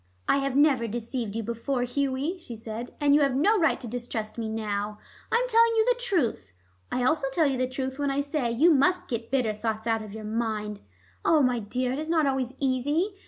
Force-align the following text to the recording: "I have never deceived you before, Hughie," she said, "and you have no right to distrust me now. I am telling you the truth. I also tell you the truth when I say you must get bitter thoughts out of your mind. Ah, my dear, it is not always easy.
"I 0.27 0.37
have 0.37 0.55
never 0.55 0.87
deceived 0.87 1.35
you 1.35 1.43
before, 1.43 1.83
Hughie," 1.83 2.39
she 2.39 2.55
said, 2.55 2.91
"and 2.99 3.13
you 3.13 3.21
have 3.21 3.35
no 3.35 3.59
right 3.59 3.79
to 3.79 3.87
distrust 3.87 4.35
me 4.35 4.49
now. 4.49 4.97
I 5.31 5.35
am 5.35 5.47
telling 5.47 5.73
you 5.75 5.85
the 5.85 5.99
truth. 5.99 6.53
I 6.91 7.03
also 7.03 7.27
tell 7.31 7.45
you 7.45 7.59
the 7.59 7.69
truth 7.69 7.99
when 7.99 8.09
I 8.09 8.19
say 8.19 8.49
you 8.51 8.71
must 8.71 9.07
get 9.07 9.29
bitter 9.29 9.53
thoughts 9.53 9.85
out 9.85 10.01
of 10.01 10.15
your 10.15 10.23
mind. 10.25 10.81
Ah, 11.23 11.41
my 11.41 11.59
dear, 11.59 11.91
it 11.91 11.99
is 11.99 12.09
not 12.09 12.25
always 12.25 12.55
easy. 12.57 13.13